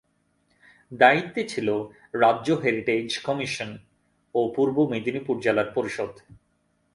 [0.91, 1.67] দায়িত্বে ছিল
[2.13, 3.69] রাজ্য হেরিটেজ কমিশন
[4.35, 6.13] ও পূর্ব মেদিনীপুর জেলা পরিষদ।